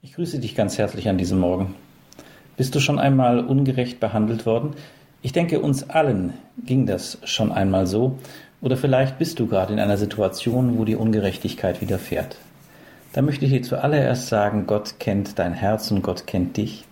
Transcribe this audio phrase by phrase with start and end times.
[0.00, 1.74] Ich grüße dich ganz herzlich an diesem Morgen.
[2.56, 4.76] Bist du schon einmal ungerecht behandelt worden?
[5.22, 8.16] Ich denke, uns allen ging das schon einmal so.
[8.60, 12.36] Oder vielleicht bist du gerade in einer Situation, wo die Ungerechtigkeit widerfährt.
[13.12, 16.84] Da möchte ich dir zuallererst sagen, Gott kennt dein Herz und Gott kennt dich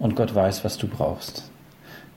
[0.00, 1.48] und Gott weiß, was du brauchst.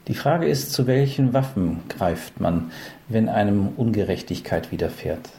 [0.07, 2.71] Die Frage ist, zu welchen Waffen greift man,
[3.09, 5.29] wenn einem Ungerechtigkeit widerfährt?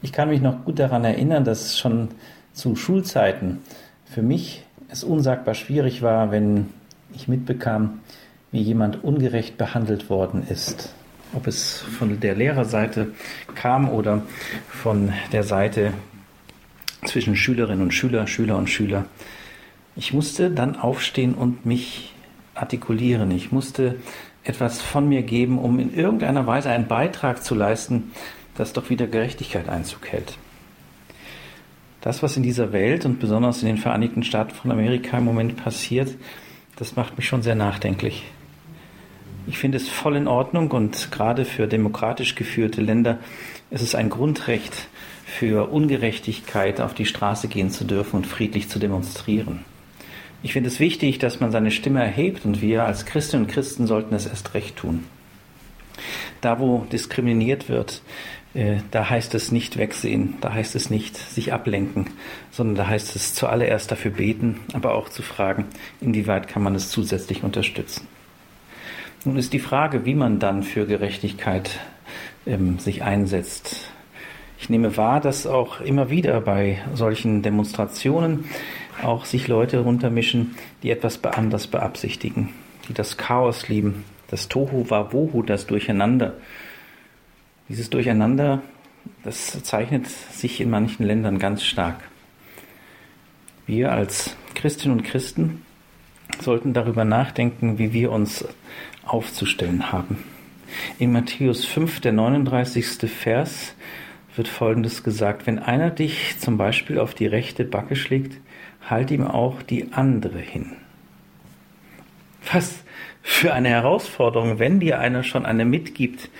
[0.00, 2.08] Ich kann mich noch gut daran erinnern, dass schon
[2.54, 3.60] zu Schulzeiten
[4.06, 6.70] für mich es unsagbar schwierig war, wenn
[7.14, 8.00] ich mitbekam,
[8.52, 10.94] wie jemand ungerecht behandelt worden ist.
[11.34, 13.08] Ob es von der Lehrerseite
[13.54, 14.22] kam oder
[14.68, 15.92] von der Seite
[17.04, 19.04] zwischen Schülerinnen und Schüler, Schüler und Schüler.
[19.96, 22.14] Ich musste dann aufstehen und mich
[22.54, 23.30] artikulieren.
[23.30, 23.96] Ich musste
[24.44, 28.12] etwas von mir geben, um in irgendeiner Weise einen Beitrag zu leisten,
[28.56, 30.38] dass doch wieder Gerechtigkeit Einzug hält.
[32.06, 35.56] Das, was in dieser Welt und besonders in den Vereinigten Staaten von Amerika im Moment
[35.56, 36.14] passiert,
[36.76, 38.22] das macht mich schon sehr nachdenklich.
[39.48, 43.18] Ich finde es voll in Ordnung und gerade für demokratisch geführte Länder
[43.72, 44.86] ist es ein Grundrecht,
[45.24, 49.64] für Ungerechtigkeit auf die Straße gehen zu dürfen und friedlich zu demonstrieren.
[50.44, 53.88] Ich finde es wichtig, dass man seine Stimme erhebt und wir als Christinnen und Christen
[53.88, 55.02] sollten es erst recht tun.
[56.40, 58.02] Da, wo diskriminiert wird,
[58.54, 62.06] äh, da heißt es nicht wegsehen, da heißt es nicht sich ablenken,
[62.50, 65.66] sondern da heißt es zuallererst dafür beten, aber auch zu fragen,
[66.00, 68.08] inwieweit kann man es zusätzlich unterstützen.
[69.24, 71.80] Nun ist die Frage, wie man dann für Gerechtigkeit
[72.46, 73.90] ähm, sich einsetzt.
[74.58, 78.46] Ich nehme wahr, dass auch immer wieder bei solchen Demonstrationen
[79.02, 82.50] auch sich Leute runtermischen, die etwas anders beabsichtigen,
[82.88, 86.34] die das Chaos lieben, das Tohu Wabohu, das Durcheinander,
[87.68, 88.62] dieses Durcheinander,
[89.24, 92.00] das zeichnet sich in manchen Ländern ganz stark.
[93.66, 95.62] Wir als Christinnen und Christen
[96.40, 98.44] sollten darüber nachdenken, wie wir uns
[99.04, 100.18] aufzustellen haben.
[100.98, 103.10] In Matthäus 5, der 39.
[103.10, 103.74] Vers,
[104.36, 105.46] wird Folgendes gesagt.
[105.46, 108.40] Wenn einer dich zum Beispiel auf die rechte Backe schlägt,
[108.88, 110.76] halt ihm auch die andere hin.
[112.52, 112.84] Was
[113.22, 116.30] für eine Herausforderung, wenn dir einer schon eine mitgibt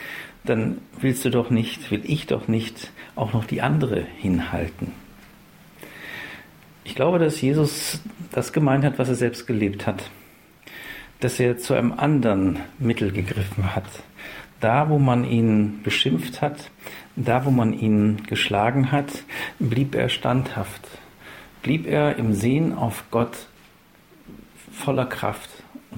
[0.48, 4.92] dann willst du doch nicht, will ich doch nicht auch noch die andere hinhalten.
[6.84, 8.00] Ich glaube, dass Jesus
[8.30, 10.10] das gemeint hat, was er selbst gelebt hat.
[11.20, 13.86] Dass er zu einem anderen Mittel gegriffen hat.
[14.60, 16.70] Da, wo man ihn beschimpft hat,
[17.16, 19.24] da, wo man ihn geschlagen hat,
[19.58, 20.86] blieb er standhaft.
[21.62, 23.48] Blieb er im Sehen auf Gott
[24.72, 25.50] voller Kraft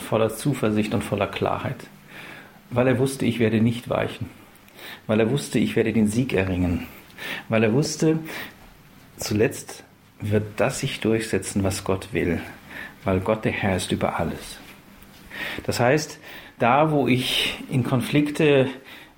[0.02, 1.86] voller Zuversicht und voller Klarheit.
[2.70, 4.26] Weil er wusste, ich werde nicht weichen
[5.06, 6.86] weil er wusste, ich werde den Sieg erringen,
[7.48, 8.18] weil er wusste,
[9.16, 9.84] zuletzt
[10.20, 12.40] wird das sich durchsetzen, was Gott will,
[13.04, 14.58] weil Gott der Herr ist über alles.
[15.64, 16.18] Das heißt,
[16.58, 18.68] da, wo ich in Konflikte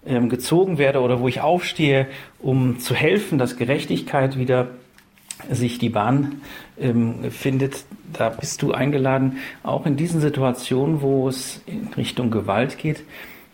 [0.07, 2.07] ähm, gezogen werde oder wo ich aufstehe,
[2.39, 4.69] um zu helfen, dass Gerechtigkeit wieder
[5.51, 6.41] sich die Bahn
[6.79, 12.79] ähm, findet, da bist du eingeladen, auch in diesen Situationen, wo es in Richtung Gewalt
[12.79, 13.05] geht,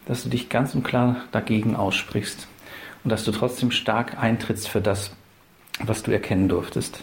[0.06, 2.48] dass du dich ganz und klar dagegen aussprichst
[3.04, 5.12] und dass du trotzdem stark eintrittst für das,
[5.84, 7.02] was du erkennen durftest.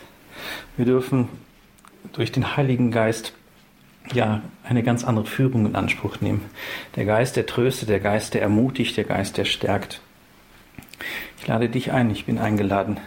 [0.77, 1.29] Wir dürfen
[2.13, 3.33] durch den Heiligen Geist
[4.11, 6.43] ja eine ganz andere Führung in Anspruch nehmen.
[6.95, 10.01] Der Geist, der tröstet, der Geist, der ermutigt, der Geist, der stärkt.
[11.39, 12.99] Ich lade dich ein, ich bin eingeladen,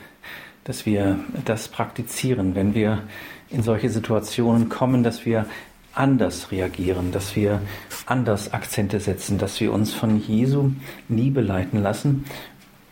[0.66, 3.03] dass wir das praktizieren, wenn wir
[3.50, 5.47] in solche Situationen kommen, dass wir
[5.94, 7.62] anders reagieren, dass wir
[8.04, 10.72] anders Akzente setzen, dass wir uns von Jesu
[11.09, 12.25] Liebe leiten lassen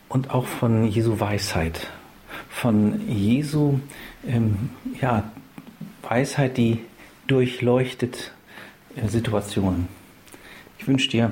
[0.07, 1.87] und auch von Jesu Weisheit,
[2.49, 3.79] von Jesu
[4.25, 4.69] ähm,
[5.01, 5.23] ja,
[6.01, 6.79] Weisheit, die
[7.27, 8.31] durchleuchtet
[8.95, 9.89] äh, Situationen.
[10.79, 11.31] Ich wünsche dir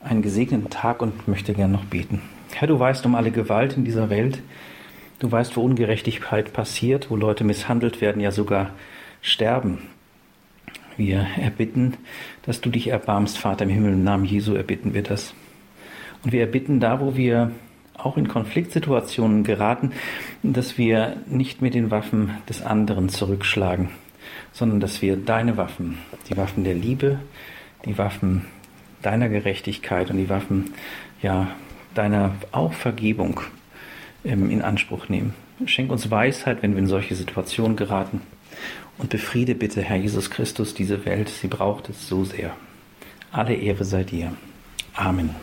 [0.00, 2.22] einen gesegneten Tag und möchte gern noch beten.
[2.54, 4.40] Herr, du weißt um alle Gewalt in dieser Welt.
[5.18, 8.70] Du weißt, wo Ungerechtigkeit passiert, wo Leute misshandelt werden, ja sogar
[9.22, 9.78] sterben.
[10.96, 11.96] Wir erbitten,
[12.42, 15.34] dass du dich erbarmst, Vater im Himmel, im Namen Jesu erbitten wir das.
[16.22, 17.52] Und wir erbitten da, wo wir
[17.96, 19.92] auch in Konfliktsituationen geraten,
[20.42, 23.90] dass wir nicht mit den Waffen des anderen zurückschlagen,
[24.52, 27.20] sondern dass wir deine Waffen, die Waffen der Liebe,
[27.84, 28.46] die Waffen
[29.02, 30.74] deiner Gerechtigkeit und die Waffen
[31.22, 31.48] ja
[31.94, 33.40] deiner auch Vergebung
[34.24, 35.34] in Anspruch nehmen.
[35.66, 38.22] Schenk uns Weisheit, wenn wir in solche Situationen geraten
[38.98, 41.28] und befriede bitte, Herr Jesus Christus, diese Welt.
[41.28, 42.56] Sie braucht es so sehr.
[43.30, 44.32] Alle Ehre sei dir.
[44.94, 45.34] Amen.